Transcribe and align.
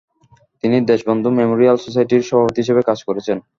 তিনি 0.63 0.77
'দেশবন্ধু 0.81 1.29
মেমোরিয়াল 1.39 1.77
সোসাইটি'র 1.79 2.27
সভাপতি 2.29 2.59
হিসেবে 2.61 2.81
কাজ 2.89 2.99
করেছেন। 3.07 3.37